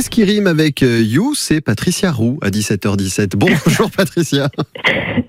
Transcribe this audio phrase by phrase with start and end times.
[0.00, 1.34] Qu'est-ce qui rime avec euh, You?
[1.34, 3.32] C'est Patricia Roux à 17h17.
[3.36, 4.48] Bonjour Patricia.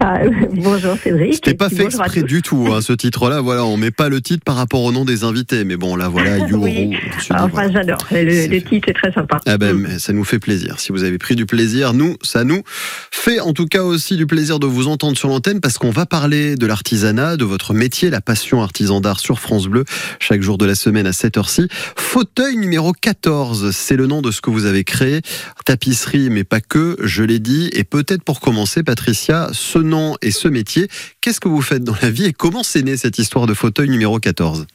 [0.00, 0.20] Ah,
[0.52, 1.34] bonjour Cédric.
[1.34, 3.40] C'était pas fait exprès du tout, hein, ce titre-là.
[3.40, 6.08] Voilà, on met pas le titre par rapport au nom des invités, mais bon, là,
[6.08, 6.96] voilà, You oui.
[7.30, 7.98] Ah, j'adore.
[8.10, 9.38] Le, le, titre est très sympa.
[9.46, 9.98] Ah ben, mm.
[9.98, 10.78] ça nous fait plaisir.
[10.78, 12.62] Si vous avez pris du plaisir, nous, ça nous
[13.10, 16.06] fait en tout cas aussi du plaisir de vous entendre sur l'antenne parce qu'on va
[16.06, 19.84] parler de l'artisanat, de votre métier, la passion artisan d'art sur France Bleu,
[20.18, 21.68] chaque jour de la semaine à 7h6.
[21.96, 25.20] Fauteuil numéro 14, c'est le nom de ce que vous avez créé.
[25.64, 27.70] Tapisserie, mais pas que, je l'ai dit.
[27.72, 30.88] Et peut-être pour commencer, Patricia, ce nom et ce métier,
[31.20, 33.88] qu'est-ce que vous faites dans la vie et comment s'est née cette histoire de fauteuil
[33.88, 34.66] numéro 14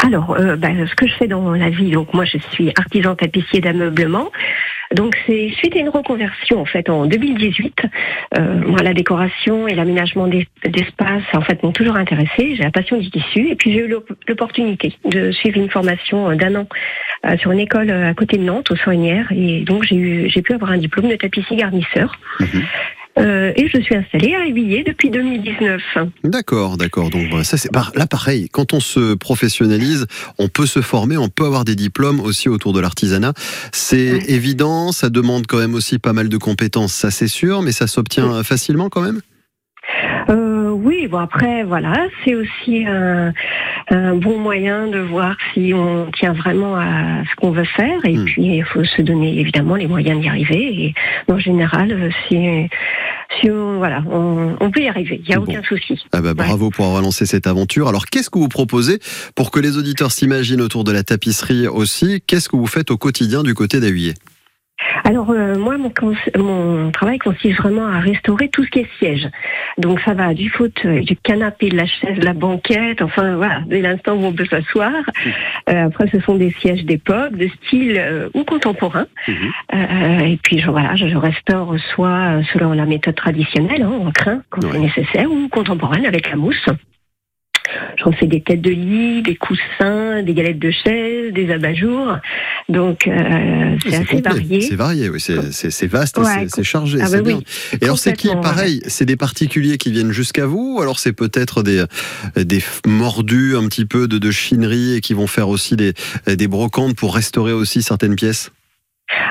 [0.00, 3.16] alors, euh, ben, ce que je fais dans la vie, donc moi je suis artisan
[3.16, 4.30] tapissier d'ameublement.
[4.94, 7.80] Donc c'est suite à une reconversion en fait en 2018.
[8.38, 12.54] Euh, moi, la décoration et l'aménagement d'espace en fait m'ont toujours intéressé.
[12.54, 13.94] J'ai la passion du tissu et puis j'ai eu
[14.28, 16.68] l'opportunité de suivre une formation d'un an
[17.26, 20.42] euh, sur une école à côté de Nantes, aux Soignières, et donc j'ai eu j'ai
[20.42, 22.20] pu avoir un diplôme de tapissier garnisseur.
[22.38, 22.62] Mhm.
[23.18, 25.80] Euh, et je suis installée à Évilliers depuis 2019.
[26.24, 27.10] D'accord, d'accord.
[27.10, 28.48] Donc ça c'est là pareil.
[28.50, 30.06] Quand on se professionnalise,
[30.38, 33.32] on peut se former, on peut avoir des diplômes aussi autour de l'artisanat.
[33.72, 37.72] C'est évident, ça demande quand même aussi pas mal de compétences, ça c'est sûr, mais
[37.72, 39.20] ça s'obtient facilement quand même?
[40.30, 43.32] Euh, oui, bon après voilà, c'est aussi un,
[44.16, 48.24] bon moyen de voir si on tient vraiment à ce qu'on veut faire et hmm.
[48.26, 50.94] puis il faut se donner évidemment les moyens d'y arriver et
[51.32, 52.68] en général c'est
[53.40, 55.98] si on, voilà, on, peut y arriver, il n'y a aucun souci.
[56.12, 57.88] Ah bah, bravo pour avoir lancé cette aventure.
[57.88, 58.98] Alors qu'est-ce que vous proposez
[59.34, 62.22] pour que les auditeurs s'imaginent autour de la tapisserie aussi?
[62.26, 64.14] Qu'est-ce que vous faites au quotidien du côté d'Ahuillet?
[65.04, 65.92] Alors euh, moi, mon,
[66.36, 69.28] mon, travail consiste vraiment à restaurer tout ce qui est siège.
[69.78, 73.60] Donc ça va du fauteuil, du canapé, de la chaise, de la banquette, enfin voilà,
[73.66, 74.92] dès l'instant où on peut s'asseoir.
[74.92, 75.30] Mmh.
[75.70, 79.06] Euh, après, ce sont des sièges d'époque, de style euh, ou contemporain.
[79.26, 79.32] Mmh.
[80.22, 84.60] et puis je, voilà, je, restaure soit selon la méthode traditionnelle, hein, en crin quand
[84.62, 86.68] c'est nécessaire, ou contemporaine avec la mousse.
[88.02, 92.16] J'en fais des têtes de lit, des coussins, des galettes de chaise, des abat-jours.
[92.68, 94.60] Donc euh, c'est assez varié.
[94.60, 95.20] C'est varié, oui.
[95.20, 96.98] C'est vaste, c'est chargé.
[97.02, 97.40] Ah bah bien.
[97.80, 101.12] Et alors c'est qui Pareil, c'est des particuliers qui viennent jusqu'à vous ou alors c'est
[101.12, 101.84] peut-être des,
[102.36, 105.94] des mordus un petit peu de, de chinerie et qui vont faire aussi des,
[106.26, 108.52] des brocantes pour restaurer aussi certaines pièces?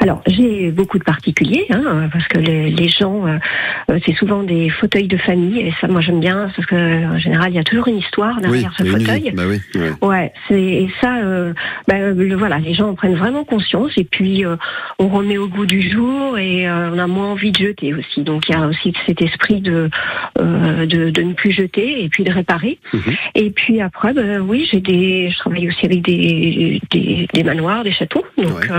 [0.00, 3.38] Alors, j'ai beaucoup de particuliers, hein, parce que les, gens, euh,
[3.90, 7.18] euh, c'est souvent des fauteuils de famille, et ça, moi, j'aime bien, parce que en
[7.18, 9.32] général, il y a toujours une histoire derrière ce fauteuil.
[9.34, 9.60] Bah oui,
[10.02, 11.52] ouais, c'est et ça, euh,
[11.88, 14.44] bah, le, voilà, les gens en prennent vraiment conscience, et puis
[14.98, 18.22] on remet au goût du jour, et on a moins envie de jeter aussi.
[18.22, 19.90] Donc, il y a aussi cet esprit de
[20.38, 22.78] de, de, ne plus jeter et puis de réparer.
[22.92, 23.14] Mhm.
[23.34, 27.84] Et puis après, bah, oui, j'ai des, je travaille aussi avec des des, des manoirs,
[27.84, 28.70] des châteaux, donc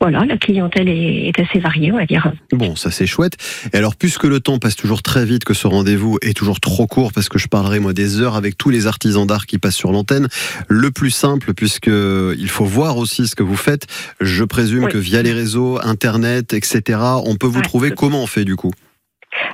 [0.00, 2.32] voilà, la clientèle est, assez variée, on va dire.
[2.52, 3.36] Bon, ça c'est chouette.
[3.72, 6.86] Et alors, puisque le temps passe toujours très vite, que ce rendez-vous est toujours trop
[6.86, 9.76] court, parce que je parlerai moi des heures avec tous les artisans d'art qui passent
[9.76, 10.28] sur l'antenne,
[10.68, 13.86] le plus simple, puisque il faut voir aussi ce que vous faites,
[14.20, 17.90] je présume que via les réseaux, Internet, etc., on peut vous trouver.
[17.90, 18.72] Comment on fait du coup?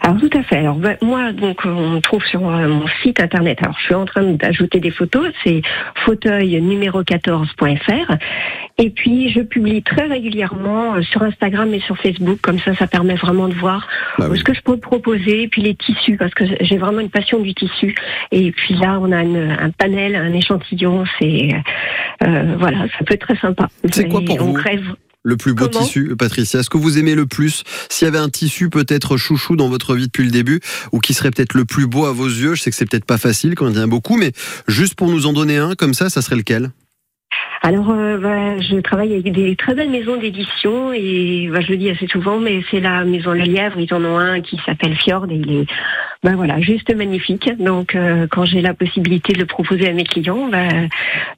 [0.03, 0.59] Alors tout à fait.
[0.59, 3.59] Alors ben, moi donc on trouve sur euh, mon site internet.
[3.63, 5.29] Alors je suis en train d'ajouter des photos.
[5.45, 5.63] C'est
[6.05, 8.17] fauteuil numéro 14.fr.
[8.79, 12.39] Et puis je publie très régulièrement euh, sur Instagram et sur Facebook.
[12.41, 13.87] Comme ça, ça permet vraiment de voir
[14.19, 15.43] bah ce que je peux proposer.
[15.43, 17.95] Et puis les tissus parce que j'ai vraiment une passion du tissu.
[18.31, 21.05] Et puis là, on a un panel, un échantillon.
[21.19, 21.51] C'est
[22.25, 23.69] euh, voilà, ça peut être très sympa.
[23.91, 24.59] C'est quoi pour vous
[25.25, 26.61] le plus beau tissu, Patricia?
[26.61, 29.95] Est-ce que vous aimez le plus S'il y avait un tissu peut-être chouchou dans votre
[29.95, 32.63] vie depuis le début, ou qui serait peut-être le plus beau à vos yeux, je
[32.63, 34.33] sais que c'est peut-être pas facile quand il y en a beaucoup, mais
[34.67, 36.71] juste pour nous en donner un comme ça, ça serait lequel?
[37.65, 41.77] Alors, euh, bah, je travaille avec des très belles maisons d'édition et bah, je le
[41.77, 43.79] dis assez souvent, mais c'est la maison Le Lièvre.
[43.79, 45.67] Ils en ont un qui s'appelle Fjord et il est
[46.23, 47.51] ben voilà, juste magnifique.
[47.59, 50.89] Donc euh, quand j'ai la possibilité de le proposer à mes clients, ben,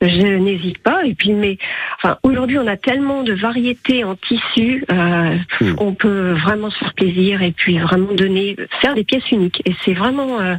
[0.02, 1.06] je n'hésite pas.
[1.06, 1.56] Et puis mais
[1.96, 5.74] enfin aujourd'hui on a tellement de variétés en tissu, euh, hmm.
[5.78, 9.62] on peut vraiment se faire plaisir et puis vraiment donner, faire des pièces uniques.
[9.64, 10.54] Et c'est vraiment euh,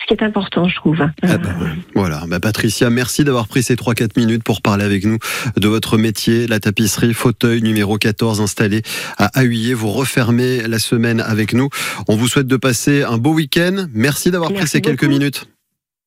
[0.00, 1.06] ce qui est important, je trouve.
[1.22, 1.54] Ah ben,
[1.94, 5.18] voilà, ben, Patricia, merci d'avoir pris ces 3-4 minutes pour parler avec nous
[5.56, 8.82] de votre métier, la tapisserie fauteuil numéro 14 installé
[9.18, 9.74] à Ahuillet.
[9.74, 11.68] Vous refermez la semaine avec nous.
[12.08, 15.48] On vous souhaite de passer un beau week-end Merci d'avoir pris ces quelques minutes.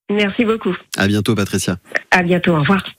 [0.10, 0.76] Merci beaucoup.
[0.98, 1.78] À bientôt, Patricia.
[2.12, 2.52] À bientôt.
[2.54, 2.84] Au revoir.